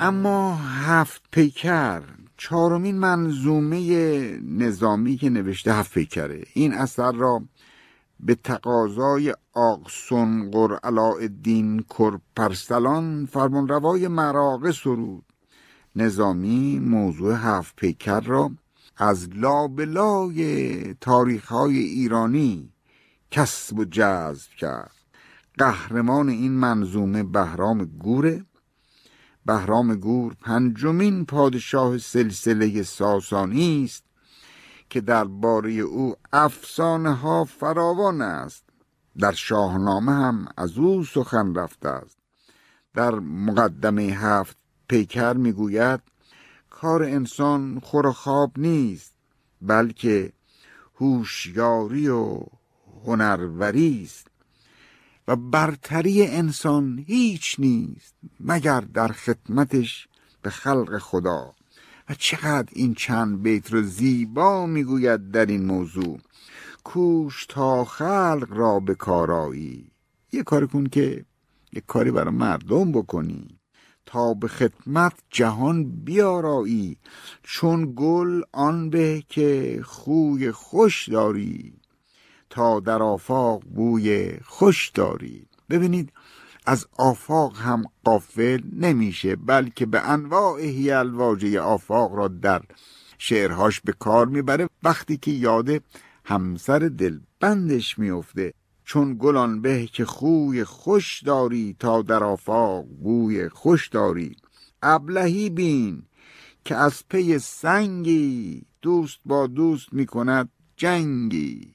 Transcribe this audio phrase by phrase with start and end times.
[0.06, 2.02] اما هفت پیکر
[2.36, 3.80] چهارمین منظومه
[4.40, 6.44] نظامی که نوشته هفت پیکره.
[6.54, 7.42] این اثر را
[8.20, 10.50] به تقاضای آقسون
[10.84, 15.24] الدین کرپرسلان فرمانروای مراغه سرود.
[15.96, 18.50] نظامی موضوع هفت پیکر را
[18.96, 22.72] از لابلای تاریخ های ایرانی
[23.30, 24.94] کسب و جذب کرد.
[25.58, 28.44] قهرمان این منظومه بهرام گوره
[29.47, 34.05] بهرام گور پنجمین پادشاه سلسله ساسانی است
[34.91, 38.64] که درباره او افسانه ها فراوان است.
[39.19, 42.19] در شاهنامه هم از او سخن رفته است.
[42.95, 44.56] در مقدمه هفت
[44.89, 46.01] پیکر می‌گوید
[46.70, 49.14] کار انسان خور خواب نیست
[49.62, 50.33] بلکه
[50.95, 52.41] هوشیاری و
[53.06, 54.29] هنروری است.
[55.28, 60.08] و برتری انسان هیچ نیست مگر در خدمتش
[60.42, 61.55] به خلق خدا.
[62.08, 66.19] و چقدر این چند بیت رو زیبا می‌گوید در این موضوع.
[66.84, 69.91] کوش تا خلق را به کارایی
[70.33, 71.25] یه کار کن که
[71.72, 73.58] یه کاری برای مردم بکنی.
[74.06, 76.97] تا به خدمت جهان بیارایی.
[77.42, 81.72] چون گل آن به که خوی خوش داری.
[82.55, 86.12] تا در آفاق بوی خوش داری ببینید
[86.66, 92.62] از آفاق هم قافل نمیشه بلکه به انواع هیل واژه آفاق را در
[93.18, 94.68] شعرهاش به کار می‌بره.
[94.83, 95.68] وقتی که یاد
[96.24, 103.89] همسر دلبندش میفته چون گلان به که خوی خوش داری تا در آفاق بوی خوش
[103.89, 104.36] داری.
[104.83, 106.02] ابلهی بین
[106.64, 111.73] که از پی سنگی دوست با دوست می‌کند جنگی.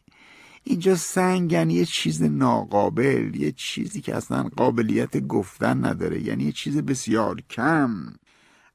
[0.69, 6.51] اینجا سنگ یعنی یه چیز ناقابل یه چیزی که اصلا قابلیت گفتن نداره یعنی یه
[6.51, 8.13] چیز بسیار کم.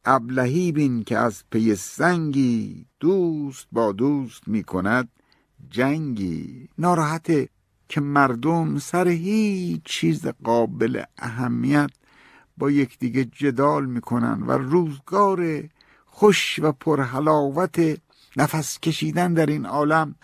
[0.05, 5.09] ابلهی بین که از پی سنگی دوست با دوست می‌کند
[5.71, 6.69] جنگی.
[6.79, 7.49] ناراحته
[7.89, 11.91] که مردم سر هیچ چیز قابل اهمیت
[12.57, 15.69] با یکدیگه جدال می‌کنن و روزگار
[16.07, 18.01] خوش و پرحلاوت
[18.37, 20.15] نفس کشیدن در این عالم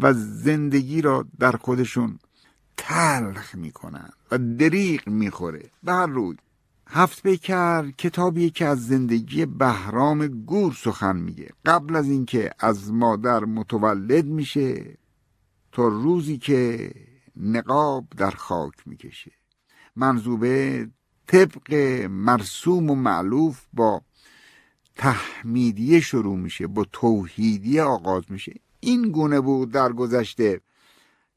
[0.00, 2.18] و زندگی را در خودشون
[2.76, 5.70] تلخ می‌کنن و دریغ می‌خوره.
[5.82, 6.36] به روی
[6.88, 11.50] هفت پیکر کتابی که از زندگی بهرام گور سخن میگه.
[11.64, 14.98] قبل از اینکه از مادر متولد میشه
[15.72, 16.90] تا روزی که
[17.36, 19.32] نقاب در خاک می‌کشه.
[19.96, 20.88] منظوبه
[21.26, 21.74] طبق
[22.10, 24.02] مرسوم و معلوف با
[24.96, 28.60] تحمیدیه شروع میشه با توحیدیه آغاز میشه.
[28.86, 30.60] این گونه بود در گذشته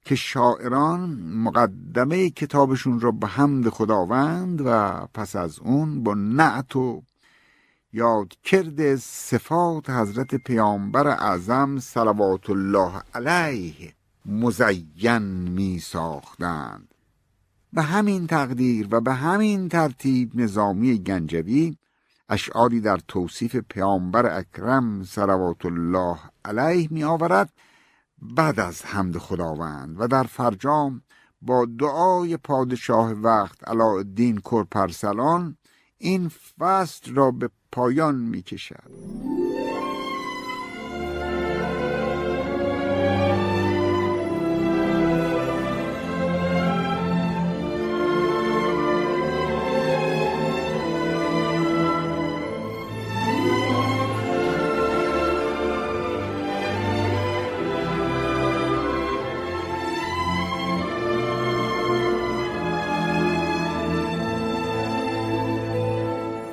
[0.06, 7.04] که شاعران مقدمه کتابشون را به حمد خداوند و پس از اون با نعت و
[7.94, 13.94] یادکرد صفات حضرت پیامبر اعظم صلوات الله علیه
[14.26, 16.94] مزین می ساختند.
[17.74, 21.76] به همین تقدیر و به همین ترتیب نظامی گنجوی
[22.30, 27.54] اشعاری در توصیف پیامبر اکرم صلوات الله علیه می آورد
[28.22, 31.02] بعد از حمد خداوند و در فرجام
[31.42, 35.58] با دعای پادشاه وقت علاءالدین کرپرسلان
[35.98, 38.92] این فصل را به پایان می کشد.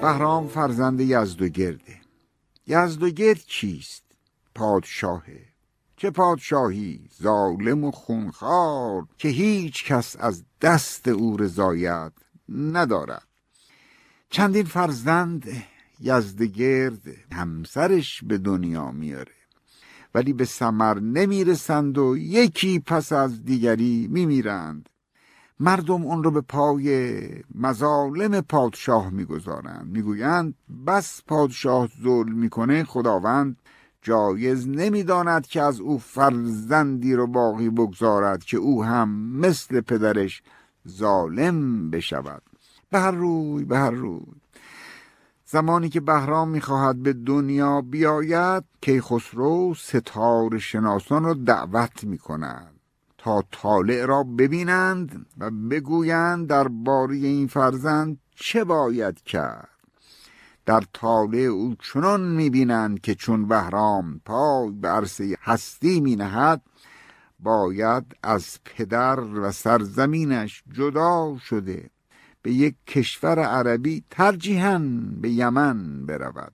[0.07, 2.01] بهرام فرزند یزدگرده
[2.67, 4.05] یزدگرد کیست؟
[4.55, 5.41] پادشاهه
[5.97, 12.13] چه پادشاهی؟ ظالم و خونخوار که هیچ کس از دست او رضایت
[12.49, 13.27] ندارد.
[14.31, 15.65] چندین فرزند
[16.01, 19.37] یزدگرد همسرش به دنیا میاره.
[20.15, 24.89] ولی به سمر نمی‌رسند و یکی پس از دیگری میمیرند.
[25.61, 27.19] مردم اون رو به پای
[27.55, 29.87] مظالم پادشاه می‌گذارند.
[29.87, 30.55] می‌گویند
[30.87, 33.57] بس پادشاه ظلم می‌کنه خداوند
[34.03, 39.09] جایز نمی‌داند که از او فرزندی رو باقی بگذارد که او هم
[39.41, 40.43] مثل پدرش
[40.89, 42.43] ظالم بشود.
[42.91, 44.21] به هر روی به هر روی.
[45.47, 52.76] زمانی که بهرام می‌خواهد به دنیا بیاید کیخسرو ستاره شناسان را دعوت می‌کند.
[53.27, 59.69] تا طالع را ببینند و بگویند در باری این فرزند چه باید کرد.
[60.67, 66.63] در طالع او چنان می‌بینند که چون بهرام پای به عرصه هستی مینهد
[67.41, 71.91] باید از پدر و سرزمینش جدا شده
[72.43, 74.79] به یک کشور عربی ترجیحاً
[75.21, 76.53] به یمن برود.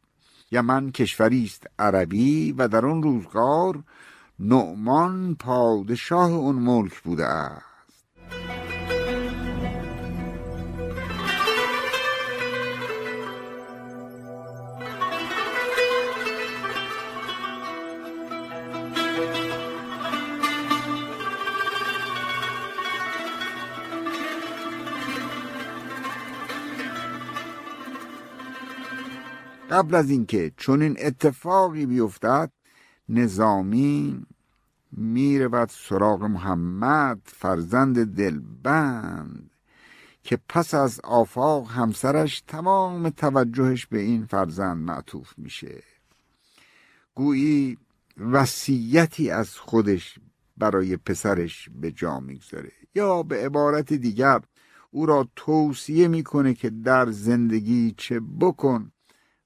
[0.50, 3.84] یمن کشوری است عربی و در آن روزگار
[4.44, 7.62] نعمان پادشاه اون ملک بوده است.
[29.70, 32.50] قبل از اینکه چون این اتفاقی بیفتد
[33.08, 34.26] نظامی
[34.92, 39.50] می‌رود سراغ محمد فرزند دلبند
[40.22, 45.82] که پس از آفاق همسرش تمام توجهش به این فرزند معطوف میشه.
[47.14, 47.78] گویی
[48.16, 50.18] وصیتی از خودش
[50.56, 52.72] برای پسرش به جا می‌گذاره.
[52.94, 54.40] یا به عبارت دیگر
[54.90, 58.92] او را توصیه می‌کنه که در زندگی چه بکن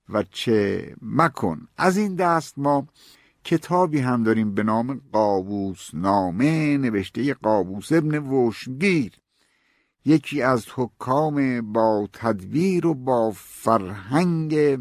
[0.09, 1.69] و چه مکن.
[1.77, 2.89] از این دست ما
[3.47, 9.13] کتابی هم داریم به نام قابوس نامه نوشته قابوس ابن وشگیر
[10.05, 14.79] یکی از حکام با تدبیر و با فرهنگ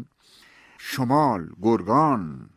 [0.78, 2.50] شمال گرگان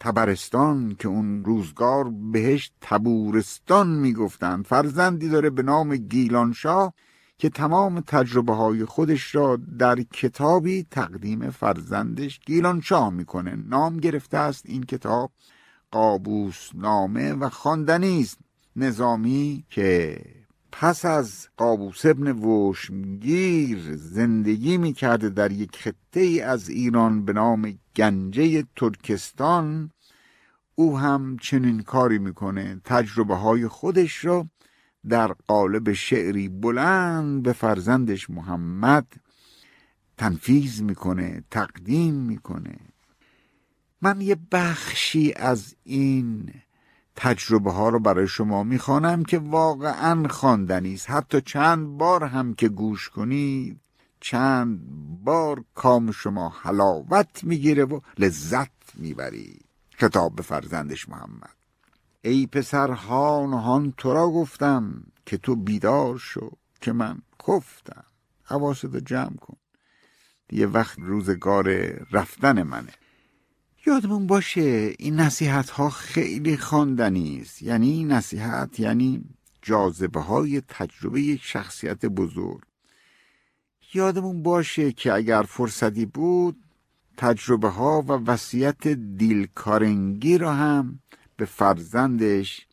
[0.00, 4.66] تبرستان که اون روزگار بهش تبورستان می‌گفتند.
[4.66, 6.94] فرزندی داره به نام گیلانشاه.
[7.38, 13.56] که تمام تجربه های خودش را در کتابی تقدیم فرزندش گیلانشاه می‌کنه.
[13.56, 15.30] نام گرفته است این کتاب
[15.90, 18.38] قابوس نامه و خواندنی است.
[18.76, 20.20] نظامی که
[20.72, 28.64] پس از قابوس ابن وشمگیر زندگی می‌کرده در یک خطه از ایران به نام گنجه
[28.76, 29.90] ترکستان
[30.74, 32.80] او هم چنین کاری می‌کنه.
[32.84, 34.46] تجربه های خودش را
[35.08, 39.06] در قالب شعری بلند به فرزندش محمد
[40.18, 42.76] تنفیز می‌کنه تقدیم می‌کنه.
[44.02, 46.52] من یه بخشی از این
[47.16, 51.10] تجربه ها رو برای شما می‌خوانم که واقعا خواندنی است.
[51.10, 53.80] حتی چند بار هم که گوش کنید
[54.20, 54.80] چند
[55.24, 59.64] بار کام شما حلاوت می‌گیره و لذت می‌برید.
[59.98, 61.57] کتاب به فرزندش محمد.
[62.28, 68.04] ای پسر هان هان تو را گفتم که تو بیدار شو که من خفتم.
[68.44, 69.56] حواست جمع کن.
[70.52, 71.68] یه وقت روزگار
[72.12, 72.92] رفتن منه.
[73.86, 77.62] یادمون باشه این نصیحت ها خیلی خواندنی است.
[77.62, 79.24] یعنی نصیحت یعنی
[79.62, 82.62] جاذبه های تجربه یک شخصیت بزرگ.
[83.94, 86.56] یادمون باشه که اگر فرصتی بود
[87.16, 91.00] تجربه ها و وصیت دیلکارنگی را هم
[91.38, 92.66] به فرزندش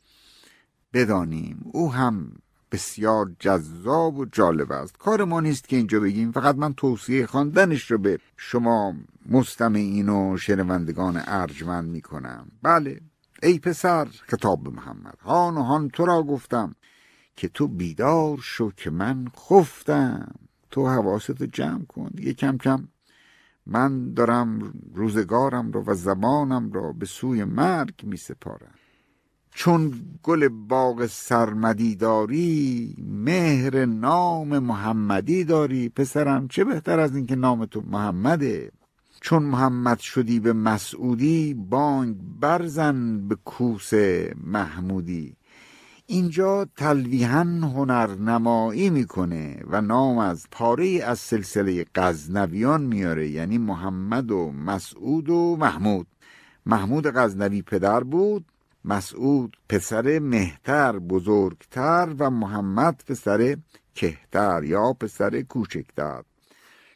[0.94, 1.62] بدانیم.
[1.74, 2.32] او هم
[2.72, 4.98] بسیار جذاب و جالب است.
[4.98, 6.32] کار ما نیست که اینجا بگیم.
[6.32, 8.94] فقط من توصیه خواندنش رو به شما
[9.30, 12.52] مستمعین و شنوندگان ارجمند می‌کنم.
[12.64, 13.02] بله.
[13.44, 14.08] ای پسر
[14.64, 15.18] به محمد.
[15.24, 16.76] هان و هان تو را گفتم
[17.36, 20.36] که تو بیدار شو که من خفتم.
[20.72, 22.10] تو حواست جمع کن.
[22.14, 22.88] دیگه کم کم
[23.68, 28.76] من دارم روزگارم را و زبانم را به سوی مرگ می سپارم
[29.56, 29.94] چون
[30.24, 35.90] گل باغ سرمدی داری مهر نام محمدی داری.
[35.90, 38.72] پسرم چه بهتر از اینکه نام تو محمده؟
[39.22, 43.94] چون محمد شدی به مسعودی بانگ برزن به کوس
[44.44, 45.36] محمودی.
[46.08, 54.52] اینجا تلویحا هنرنمایی می‌کنه و نام از پاره از سلسله غزنویان میاره یعنی محمد و
[54.52, 56.08] مسعود و محمود.
[56.66, 58.46] محمود غزنوی پدر بود
[58.86, 63.58] مسعود پسر مهتر بزرگتر و محمد پسر
[63.96, 66.22] کهتر یا پسر کوچکتر.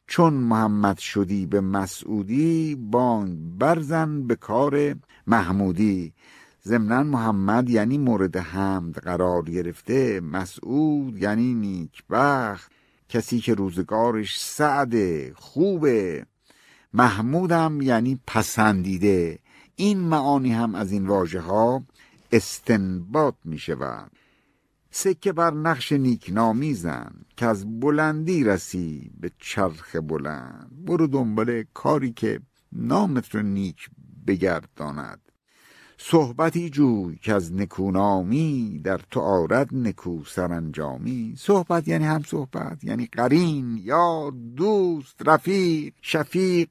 [0.08, 4.96] چون محمد شدی به مسعودی بانگ برزن به کار
[5.28, 6.14] محمودی.
[6.70, 12.72] ضمنا محمد یعنی مورد حمد قرار گرفته مسعود یعنی نیکبخت
[13.10, 14.94] کسی که روزگارش سعد
[15.34, 16.26] خوبه.
[16.94, 19.40] محمودم یعنی پسندیده.
[19.76, 21.84] این معانی هم از این واژه ها
[22.32, 24.12] استنباط می شود
[24.92, 30.86] سکه بر نقش نیکنامی زن که از بلندی رسی به چرخ بلند.
[30.86, 32.40] برو دنبال کاری که
[32.72, 33.90] نامت رو نیک
[34.28, 35.29] بگرداند.
[36.02, 41.34] صحبتی جوی که از نکونامی در تو آرد نکو سرانجامی.
[41.38, 46.70] صحبت یعنی هم صحبت یعنی قرین یا دوست رفیق شفیق.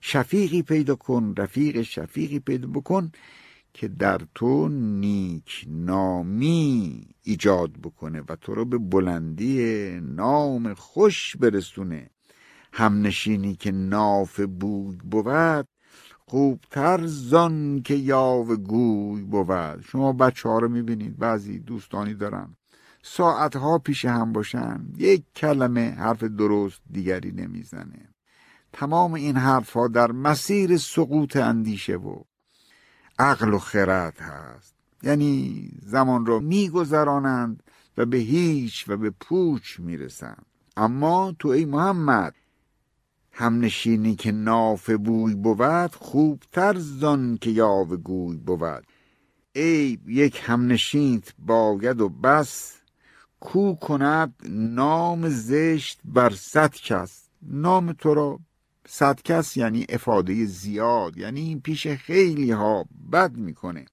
[0.00, 3.12] شفیقی پیدا کن رفیق شفیقی پیدا بکن
[3.74, 12.10] که در تو نیک نامی ایجاد بکنه و تو رو به بلندی نام خوش برسونه.
[12.72, 15.71] همنشینی که ناف بوی بود
[16.26, 19.80] خوبتر زان که یاو گوی بود.
[19.80, 22.56] شما بچه ها رو می‌بینید بعضی دوستانی دارن.
[23.02, 24.86] ساعتها پیش هم باشن.
[24.96, 28.08] یک کلمه حرف درست دیگری نمی‌زنه.
[28.72, 32.22] تمام این حرفها در مسیر سقوط اندیشه و
[33.18, 34.74] عقل و خرد هست.
[35.02, 37.62] یعنی زمان رو میگذرانند
[37.96, 40.46] و به هیچ و به پوچ می‌رسند.
[40.76, 42.34] اما تو ای محمد
[43.32, 48.86] همنشینی که ناف بوی بود خوبتر زان که یاو گوی بود.
[49.52, 52.78] ای یک همنشینت باید و بس
[53.40, 57.28] کو کند نام زشت بر صد کس.
[57.42, 58.38] نام تو را
[58.86, 63.84] صد کس یعنی افاده زیاد یعنی این پیش خیلی ها بد می‌کنه.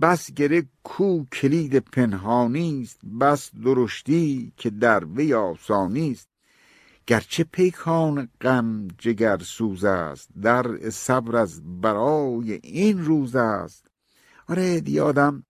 [0.00, 6.28] بس گره کو کلید پنهانی است بس درشتی که در وی آسانی است.
[7.06, 13.86] گرچه پیکان غم جگر سوز است در صبر از برای این روز است.
[14.48, 15.44] آره دیادم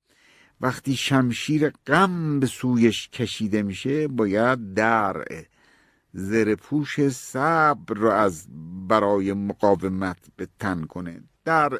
[0.61, 5.25] وقتی شمشیر غم به سویش کشیده میشه باید در
[6.13, 8.47] زر پوش صبر رو از
[8.89, 11.23] برای مقاومت به تن کنه.
[11.45, 11.79] در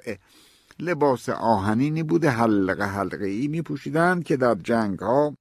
[0.81, 5.37] لباس آهنینی بوده حلقه حلقه ای می پوشیدند که در جنگ ها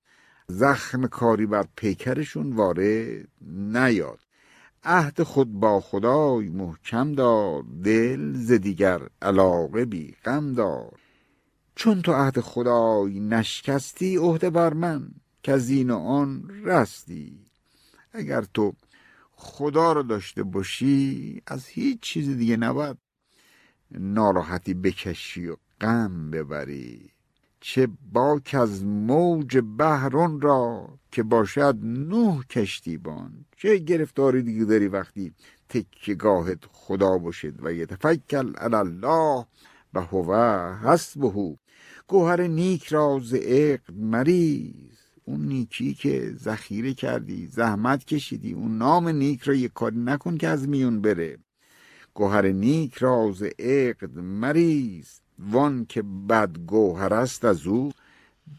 [0.54, 4.20] زخم کاری بر پیکرشون وارد نیاد.
[4.84, 11.00] عهد خود با خدای محکم دار دل ز دیگر علاقه بی غم دار.
[11.76, 15.10] چون تو عهد خدای نشکستی عهده بر من
[15.44, 17.46] که از این و آن رستی.
[18.12, 18.74] اگر تو
[19.32, 22.98] خدا رو داشته باشی از هیچ چیز دیگه نباید
[23.92, 27.13] ناراحتی بکشی و غم ببری.
[27.66, 33.46] چه باک از موج بحرون را که باشد نوح کشتیبان.
[33.58, 35.34] چه گرفتاری دیگه داری وقتی
[35.70, 39.46] تکیگاهت خدا باشد و یتفکل علی الله
[39.94, 40.34] و هو
[40.84, 41.58] حسبه.
[42.08, 48.54] گوهر نیک را ز عقد مریض اون نیکی که ذخیره کردی زحمت کشیدی.
[48.54, 51.38] اون نام نیک را یک کاری نکن که از میون بره.
[52.14, 57.92] گوهر نیک را ز عقد مریض وان که بد گوهر است از او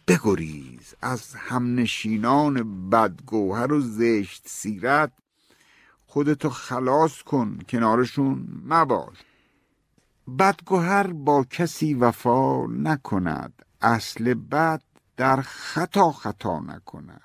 [0.09, 5.13] بگریز از همنشینان بدگوهر و زشت سیرت.
[6.07, 9.17] خودتو خلاص کن کنارشون مباش.
[10.39, 14.83] بدگوهر با کسی وفا نکند اصل بد
[15.17, 17.21] در خطا خطا نکند.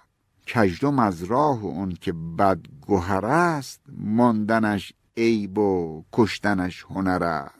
[0.55, 7.58] کجدم از راه اون که بدگوهر است ماندنش عیب و کشتنش هنر است.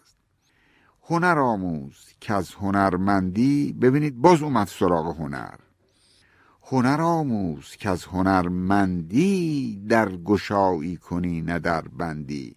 [1.11, 5.55] هنر آموز که از هنرمندی ببینید باز اومد سراغ هنر.
[6.63, 12.55] هنر آموز که از هنرمندی در گشایی کنی نه در بندی.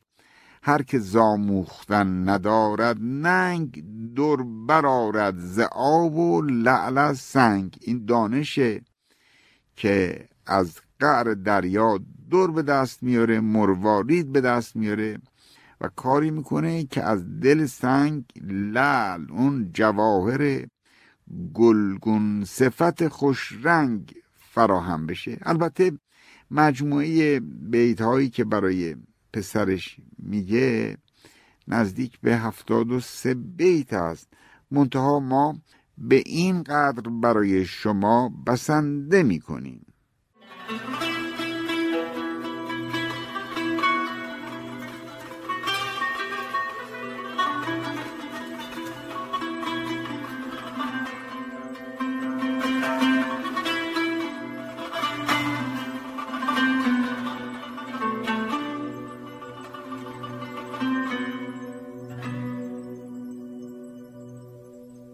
[0.62, 3.84] هر که زاموختن ندارد ننگ
[4.16, 7.76] در برارد ز آب و لعل سنگ.
[7.80, 8.80] این دانشه
[9.76, 15.18] که از قعر دریا دور به دست میاره مروارید به دست میاره.
[15.82, 20.66] و کاری می‌کنه که از دل سنگ لعل اون جواهر
[21.54, 25.38] گلگون صفت خوش رنگ فراهم بشه.
[25.42, 25.92] البته
[26.50, 28.96] مجموعه بیت هایی که برای
[29.32, 30.96] پسرش میگه
[31.68, 34.28] نزدیک به هفتاد و سه بیت است.
[34.70, 35.58] منتها ما
[35.98, 39.86] به این قدر برای شما بسنده می‌کنیم.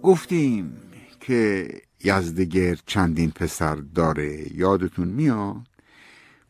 [0.09, 0.73] گفتیم
[1.21, 1.69] که
[2.05, 5.67] یزدگرد چندین پسر داره یادتون میاد؟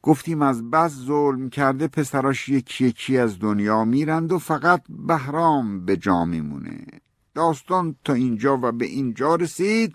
[0.03, 5.97] گفتیم از بس ظلم کرده پسراش یکی یکی از دنیا میرند و فقط بهرام به
[5.97, 6.87] جا میمونه.
[7.35, 9.95] داستان تا اینجا و به اینجا رسید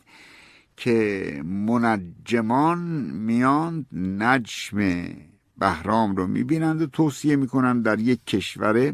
[0.78, 2.80] که منجمان
[3.12, 5.08] میان نجم
[5.58, 8.94] بهرام رو می‌بینند و توصیه می‌کنند در یک کشور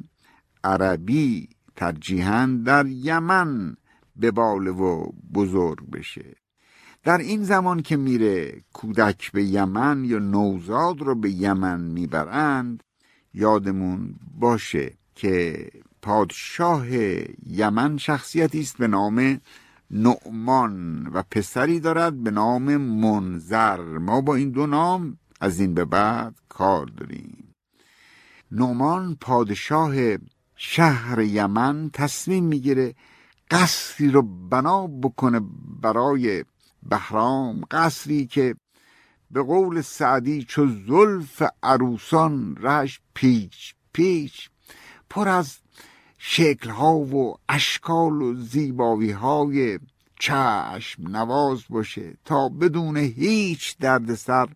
[0.64, 3.76] عربی ترجیحاً در یمن
[4.20, 6.36] به باله و بزرگ بشه.
[7.04, 12.84] در این زمان که میره کودک به یمن یا نوزاد رو به یمن می‌برند
[13.34, 15.70] یادمون باشه که
[16.02, 16.88] پادشاه
[17.46, 19.42] یمن شخصیتی است به نام
[19.92, 23.82] نعمان و پسری دارد به نام منظر.
[23.82, 27.56] ما با این دو نام از این به بعد کار داریم.
[28.52, 29.94] نعمان پادشاه
[30.56, 32.96] شهر یمن تصمیم می‌گیره
[33.52, 35.42] قصری رو بنا بکنه
[35.82, 36.46] برای
[36.84, 38.56] بهرام قصری که
[39.32, 44.50] به قول سعدی چو زلف عروسان رهش پیچ پیچ
[45.10, 45.58] پر از
[46.18, 49.80] شکلها و اشکال و زیبایی های
[50.20, 54.50] چشم نواز باشه تا بدون هیچ دردسر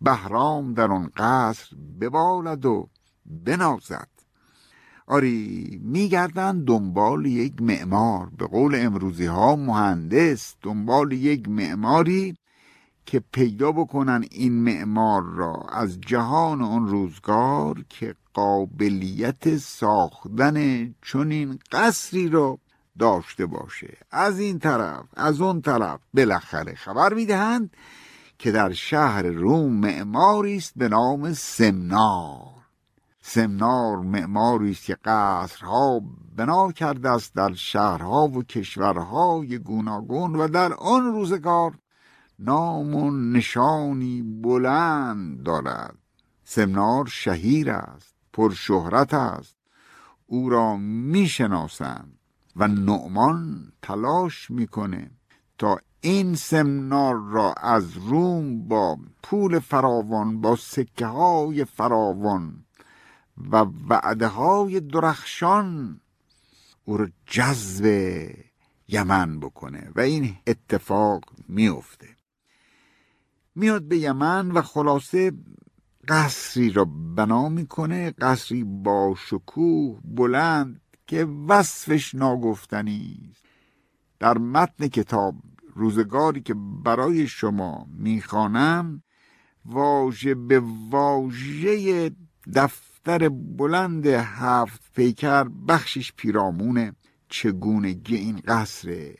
[0.00, 2.88] بهرام در آن قصر ببالد و
[3.26, 4.15] بنازد.
[5.06, 8.28] آری میگردن دنبال یک معمار.
[8.38, 12.36] به قول امروزی ها مهندس دنبال یک معماری
[13.06, 22.28] که پیدا بکنن این معمار را از جهان آن روزگار که قابلیت ساختن چنین قصری
[22.28, 22.58] را
[22.98, 23.96] داشته باشه.
[24.10, 27.70] از این طرف از اون طرف بالاخره خبر می‌دهند
[28.38, 32.55] که در شهر روم معماری است به نام سمنار.
[33.28, 36.00] سمنار معماری است که قصرها
[36.36, 41.74] بنا کرده است در شهرها و کشورهای گوناگون و در آن روزگار
[42.38, 45.98] نام و نشانی بلند دارد.
[46.44, 49.56] سمنار شهیر است پر شهرت است.
[50.26, 52.18] او را می‌شناسند
[52.56, 55.10] و نعمان تلاش می‌کنه
[55.58, 62.65] تا این سمنار را از روم با پول فراوان با سکه های فراوان
[63.38, 66.00] و وعده های درخشان
[66.84, 67.86] او را جذب
[68.88, 72.08] یمن بکنه و این اتفاق میفته
[73.54, 75.32] میاد به یمن و خلاصه
[76.08, 76.84] قصری را
[77.16, 83.44] بنا می‌کنه قصری با شکوه بلند که وصفش ناگفتنی است.
[84.18, 85.34] در متن کتاب
[85.74, 89.02] روزگاری که برای شما می‌خوانم
[89.64, 92.10] واژه به واژه
[93.06, 96.92] دفتر بلند هفت پیکر بخشش پیرامونه
[97.28, 99.14] چگونگی این قصره.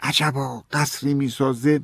[0.00, 1.80] عجبا قصری می‌سازه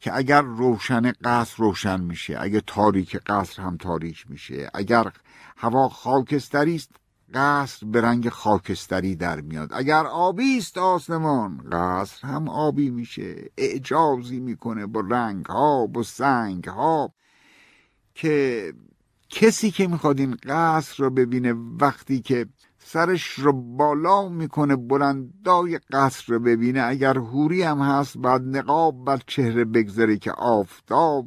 [0.00, 4.70] که اگر روشن قصر روشن میشه اگر تاریک قصر هم تاریک میشه.
[4.74, 5.12] اگر
[5.56, 6.90] هوا خاکستری است
[7.34, 9.72] قصر به رنگ خاکستری در میاد.
[9.72, 13.50] اگر آبی است آسمان قصر هم آبی میشه.
[13.56, 17.12] اعجازی می‌کنه با رنگ ها با سنگ ها
[18.14, 18.72] که
[19.30, 22.46] کسی که می‌خواد این قصر رو ببینه وقتی که
[22.78, 29.20] سرش رو بالا می‌کنه بلندای قصر رو ببینه اگر هوری هم هست بعد نقاب بر
[29.26, 31.26] چهره بگذاره که آفتاب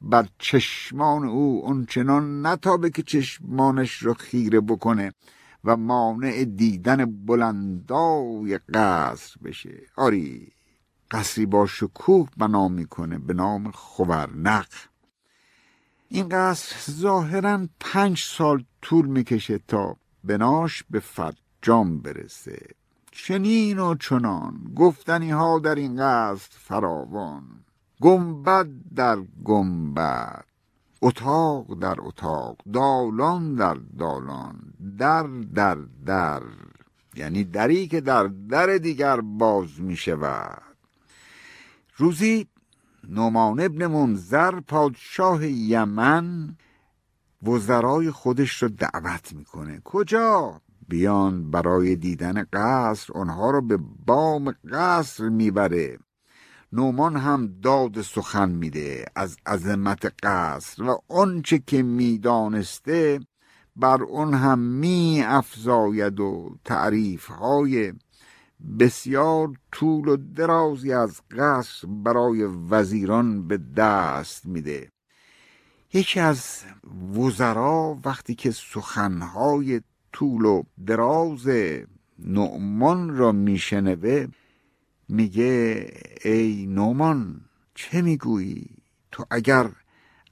[0.00, 5.12] بر چشمان او اونچنان نتابه که چشمانش رو خیره بکنه
[5.64, 9.82] و مانع دیدن بلندای قصر بشه.
[9.96, 10.52] آری
[11.10, 14.66] قصری با شکوه بنا می‌کنه به نام خورنق.
[16.08, 22.66] این قصر ظاهرا پنج سال طول می‌کشه تا بناش به فرجام برسه.
[23.12, 27.42] چنین و چنان گفتنی ها در این قصد فراوان.
[28.00, 30.44] گنبد در گنبد
[31.02, 34.60] اتاق در اتاق دالان در دالان
[34.98, 35.22] در
[35.54, 36.42] در در
[37.14, 40.62] یعنی دری که در در دیگر باز می شود
[41.96, 42.46] روزی
[43.08, 46.56] نومان ابن منظر پادشاه یمن
[47.42, 49.80] وزرای خودش رو دعوت می‌کنه.
[49.84, 55.98] کجا؟ بیان برای دیدن قصر آنها رو به بام قصر می‌بره.
[56.72, 63.20] نومان هم داد سخن میده از عظمت قصر و آنچه که می‌دانسته
[63.76, 67.92] بر اون هم می افزاید و تعریف های
[68.78, 74.88] بسیار طول و درازی از قصر برای وزیران به دست میده.
[75.92, 76.62] یکی از
[77.14, 79.80] وزرا وقتی که سخنهای
[80.12, 81.48] طول و دراز
[82.18, 84.26] نعمان را میشنوه
[85.08, 85.90] میگه
[86.24, 87.40] ای نومان
[87.74, 88.66] چه می‌گویی؟
[89.12, 89.70] تو اگر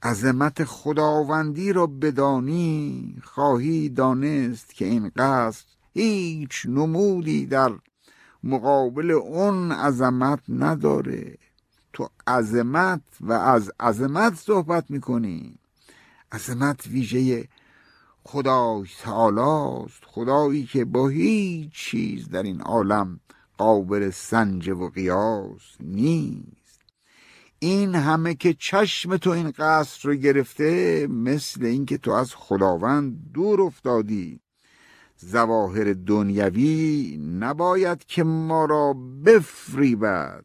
[0.03, 5.64] عظمت خداوندی را بدانی خواهی دانست که این قصر
[5.95, 7.73] هیچ نمودی در
[8.45, 11.39] مقابل اون عظمت نداره.
[11.93, 15.59] تو عظمت و از عظمت صحبت می‌کنی.
[16.33, 17.49] عظمت ویژه
[18.25, 23.21] خدای تعالی است خدایی که با هیچ چیز در این عالم
[23.59, 26.81] قابل سنج و قیاس نیست.
[27.59, 33.63] این همه که چشم تو این قصر رو گرفته مثل اینکه تو از خداوند دور
[33.63, 34.41] افتادی.
[35.25, 38.93] زواهر دنیوی نباید که ما را
[39.25, 40.45] بفریبد.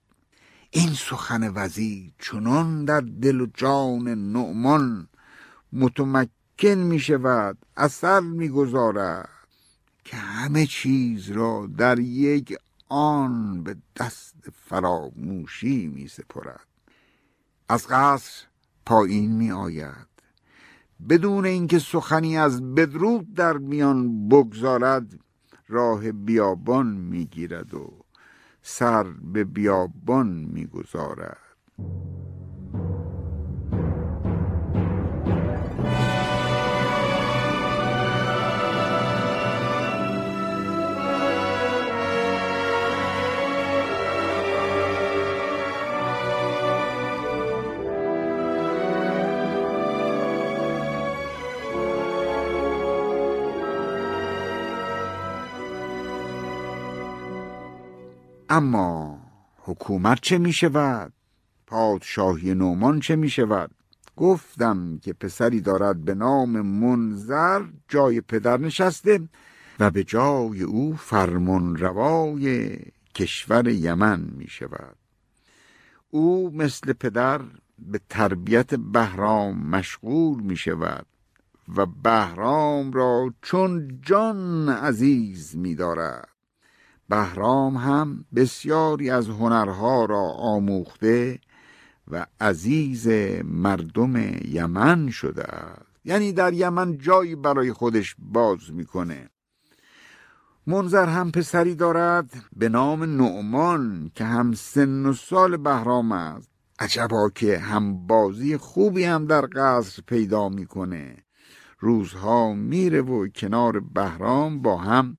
[0.71, 5.07] این سخن وزیر چنان در دل و جان نعمان
[5.73, 9.29] متمکن می شود اثر می گذارد
[10.03, 12.57] که همه چیز را در یک
[12.89, 14.35] آن به دست
[14.65, 16.67] فراموشی می سپرد.
[17.69, 18.45] از قصر
[18.85, 20.16] پایین می آید.
[21.09, 25.19] بدون اینکه سخنی از بدرود در میان بگذارد
[25.67, 27.93] راه بیابان می‌گیرد و
[28.61, 31.37] سر به بیابان می‌گذارد.
[58.57, 59.19] اما
[59.57, 61.13] حکومت چه می شود؟
[61.67, 63.71] پادشاهی نومان چه می شود؟
[64.15, 69.29] گفتم که پسری دارد به نام منظر جای پدر نشسته
[69.79, 72.77] و به جای او فرمان روای
[73.15, 74.97] کشور یمن می شود
[76.09, 77.41] او مثل پدر
[77.79, 81.05] به تربیت بهرام مشغول می شود
[81.75, 86.36] و بهرام را چون جان عزیز می دارد
[87.09, 91.39] بهرام هم بسیاری از هنرها را آموخته
[92.11, 93.07] و عزیز
[93.43, 94.15] مردم
[94.45, 95.91] یمن شده است.
[96.05, 99.29] یعنی در یمن جایی برای خودش باز می‌کنه.
[100.67, 106.49] منظر هم پسری دارد به نام نعمان که هم سن و سال بهرام است.
[106.79, 111.17] عجبا که هم بازی خوبی هم در قصر پیدا می‌کنه.
[111.79, 115.17] روزها میره و کنار بهرام با هم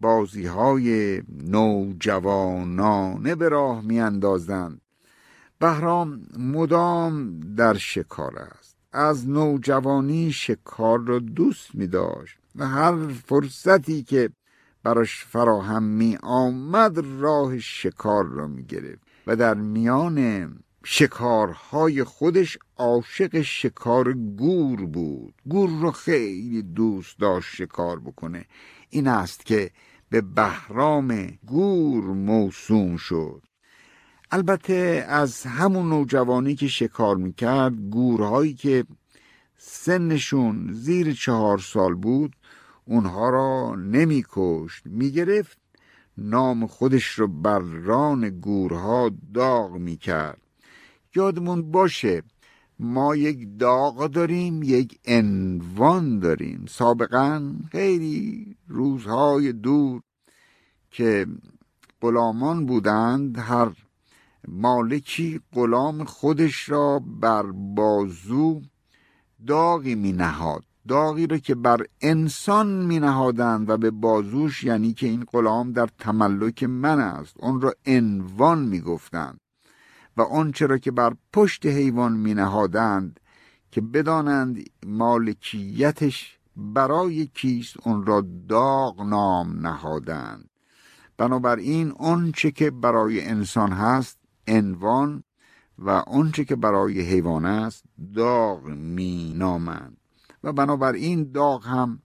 [0.00, 4.80] بازی های نوجوانانه به راه می اندازند
[5.58, 8.76] بهرام مدام در شکار است.
[8.92, 14.30] از نوجوانی شکار را دوست می داشت و هر فرصتی که
[14.82, 20.48] براش فراهم می آمد راه شکار را می گرفت و در میان
[20.84, 25.34] شکارهای خودش عاشق شکار گور بود.
[25.48, 28.44] گور را خیلی دوست داشت شکار بکنه.
[28.90, 29.70] این است که
[30.10, 33.42] به بهرام گور موسوم شد.
[34.30, 38.84] البته از همون نوجوانی که شکار می‌کرد گورهایی که
[39.58, 42.36] سنشون زیر چهار سال بود
[42.84, 45.58] اونها را نمیکشت می‌گرفت
[46.18, 50.40] نام خودش رو بر ران گورها داغ می‌کرد.
[51.14, 52.22] یادمون باشه
[52.78, 56.64] ما یک داغ داریم یک انوان داریم.
[56.68, 60.02] سابقا خیلی روزهای دور
[60.90, 61.26] که
[62.00, 63.72] غلامان بودند هر
[64.48, 68.62] مالکی غلام خودش را بر بازو
[69.46, 75.06] داغی می نهاد داغی را که بر انسان می نهادند و به بازوش یعنی که
[75.06, 77.36] این غلام در تملک من است.
[77.38, 79.40] اون را انوان می گفتند
[80.16, 83.20] و آنچه را که بر پشت حیوان می نهادند
[83.70, 90.50] که بدانند مالکیتش برای کیست اون را داغ نام نهادند.
[91.18, 95.22] بنابراین آنچه که برای انسان هست انوان
[95.78, 99.96] و آنچه که برای حیوان است داغ می نامند
[100.44, 102.02] و بنابراین داغ هم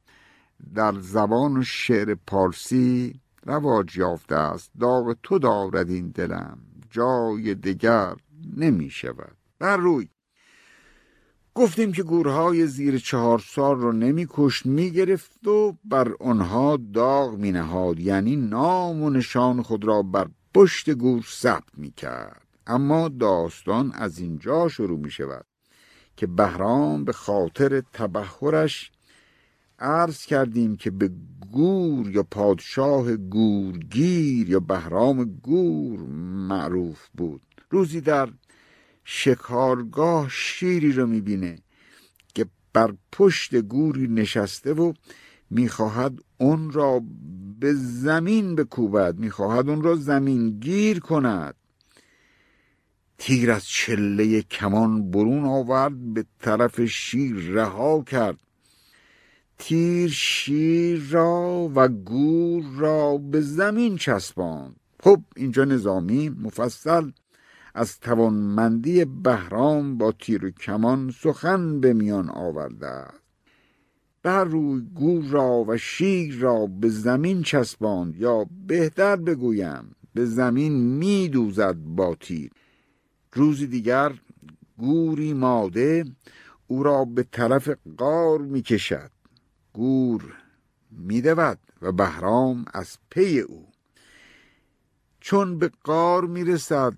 [0.74, 4.72] در زبان و شعر پارسی رواج یافته است.
[4.80, 6.58] داغ تو دارد این دلم.
[6.92, 8.16] جای دیگر
[8.58, 10.08] نمی شود بر روی.
[11.56, 17.38] گفتیم که گورهای زیر چهار سال رو نمی کشت می گرفت و بر آنها داغ
[17.38, 23.10] می نهاد یعنی نام و نشان خود را بر پشت گور ثبت می کرد اما
[23.10, 25.46] داستان از اینجا شروع می شود
[26.16, 28.92] که بهرام به خاطر تبهرش
[29.82, 31.12] عرض کردیم که به
[31.52, 36.00] گور یا پادشاه گورگیر یا بهرام گور
[36.48, 37.42] معروف بود.
[37.70, 38.30] روزی در
[39.04, 41.60] شکارگاه شیری رو می‌بینه
[42.36, 44.94] که بر پشت گوری نشسته و
[45.50, 47.02] می‌خواهد اون را
[47.60, 51.56] به زمین بکوبد می‌خواهد اون را زمین گیر کند.
[53.18, 58.38] تیر از چله کمان برون آورد به طرف شیر رها کرد.
[59.64, 64.76] تیر شیر را و گور را به زمین چسباند.
[65.04, 67.12] خب اینجا نظامی مفصل
[67.76, 73.22] از توانمندی بهرام با تیر و کمان سخن به میان آورده است.
[74.24, 80.74] بر روی گور را و شیر را به زمین چسباند یا بهتر بگویم به زمین
[80.74, 82.52] میدوزد با تیر.
[83.34, 84.14] روزی دیگر
[84.78, 86.06] گوری ماده
[86.68, 89.12] او را به طرف قار می‌کشد.
[89.74, 90.34] گور
[90.92, 93.68] میدود و بهرام از پی او.
[95.20, 96.94] چون به قار می‌رسد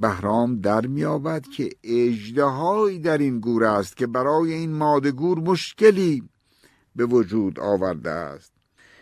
[0.00, 6.22] بهرام در میابد که اجدهایی در این گور است که برای این ماده گور مشکلی
[6.96, 8.52] به وجود آورده است.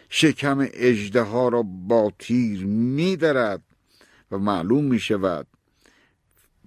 [0.08, 3.62] شکم اجدها را با تیر میدرد
[4.30, 5.46] و معلوم می شود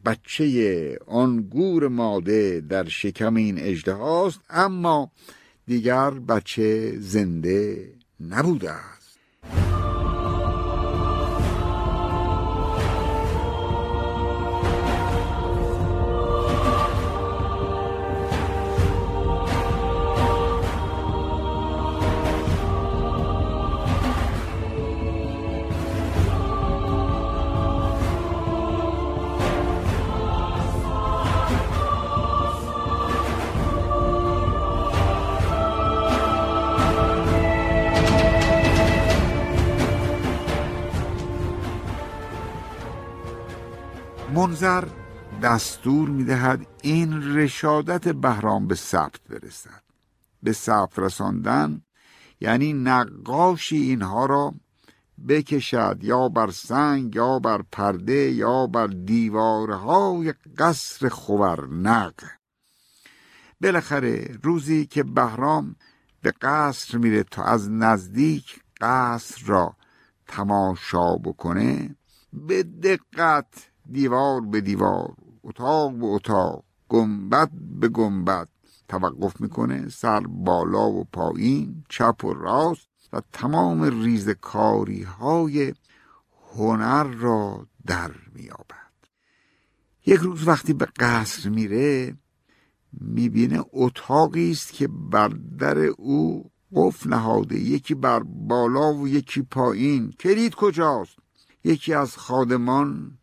[0.05, 5.11] بچه آن گور ماده در شکم این اجدهاست اما
[5.67, 9.19] دیگر بچه زنده نبوده است.
[44.53, 44.87] منظر
[45.43, 49.83] دستور می‌دهد این رشادت بهرام به ثبت برسد.
[50.43, 51.81] به ثبت رساندن
[52.41, 54.53] یعنی نقاشی اینها را
[55.27, 62.13] بکشد یا بر سنگ یا بر پرده یا بر دیوارهای قصر خورنق.
[63.61, 65.75] بالاخره روزی که بهرام
[66.21, 69.75] به قصر میره تا از نزدیک قصر را
[70.27, 71.95] تماشا بکنه
[72.33, 78.47] به دقت دیوار به دیوار اتاق به اتاق گنبد به گنبد.
[78.87, 85.73] توقف می‌کنه سر بالا و پایین چپ و راست و تمام ریزکاری های
[86.55, 88.93] هنر را در میابد
[90.05, 92.15] یک روز وقتی به قصر میره
[92.93, 95.27] می‌بینه اتاقی است که بر
[95.59, 100.11] در او قفل نهاده یکی بر بالا و یکی پایین.
[100.11, 101.15] کلید کجاست؟
[101.63, 103.17] یکی از خادمان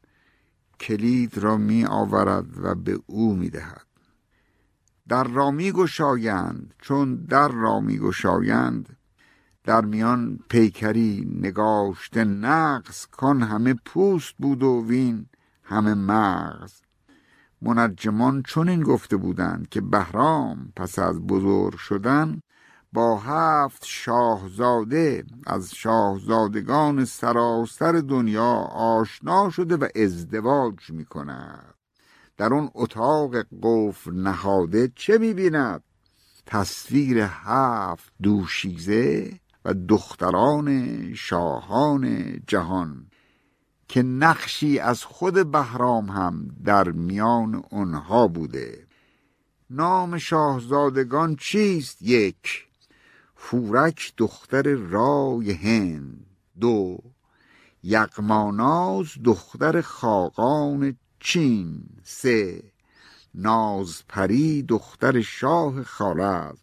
[0.80, 3.86] کلید را می آورد و به او می دهد.
[5.08, 6.74] در را می گشایند.
[6.78, 8.96] چون در را می گشایند
[9.64, 15.26] در میان پیکری نگاشته نقص کن همه پوست بود و وین
[15.62, 16.80] همه مغز.
[17.62, 22.40] منجمان چون این گفته بودند که بهرام پس از بزرگ شدن
[22.92, 31.74] با هفت شاهزاده از شاهزادگان سراسر دنیا آشنا شده و ازدواج می کند
[32.36, 35.82] در اون اتاق قفل نهاده چه می بیند؟
[36.46, 43.06] تصویر هفت دوشیزه و دختران شاهان جهان
[43.88, 48.86] که نقشی از خود بهرام هم در میان آنها بوده.
[49.70, 52.69] نام شاهزادگان چیست؟ یک.
[53.42, 56.26] فورک دختر رای هند.
[56.60, 56.98] دو
[57.82, 61.84] یقماناز دختر خاقان چین.
[62.02, 62.62] سه
[63.34, 66.58] نازپری دختر شاه خارز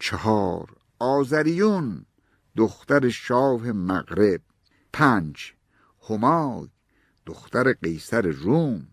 [0.00, 2.06] چهار آزریون
[2.56, 4.40] دختر شاه مغرب.
[4.92, 5.52] پنج
[6.10, 6.68] همای
[7.26, 8.86] دختر قیصر روم.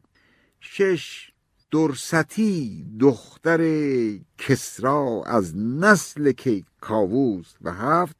[0.60, 1.33] شش
[1.74, 3.62] درستی دختر
[4.38, 6.32] کسرا از نسل
[6.82, 8.16] کاووس و هفت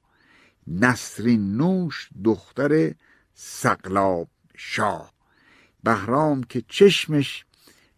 [0.68, 2.94] نسرین نوش دختر
[3.34, 5.14] سقلاب شاه.
[5.84, 7.46] بهرام که چشمش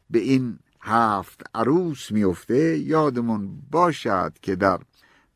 [0.10, 4.80] به این هفت عروس میفته یادمون باشد که در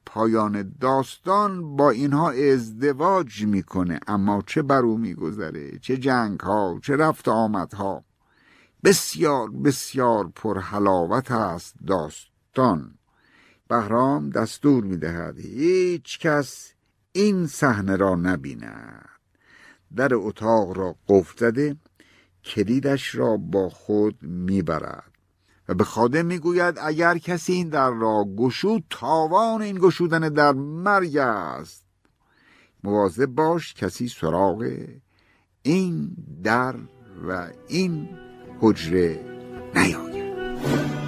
[0.06, 4.00] پایان داستان با اینها ازدواج می‌کنه.
[4.08, 8.09] اما چه بر او میگذره؟ چه جنگ ها چه رفت آمدها؟
[8.84, 12.98] بسیار بسیار پر حلاوت است داستان.
[13.68, 16.74] بهرام دستور می‌دهد هیچ کس
[17.12, 19.10] این صحنه را نبیند.
[19.96, 21.78] در اتاق را قفل زده
[22.44, 25.12] کلیدش را با خود می‌برد
[25.70, 31.18] و به خادم می‌گوید اگر کسی این در را گشود تاوان این گشودن در مرگ
[31.18, 31.86] است.
[32.84, 34.72] مواظب باش کسی سراغ
[35.62, 36.76] این در
[37.28, 38.10] و این
[38.62, 39.20] حجره
[39.76, 40.99] نیاید.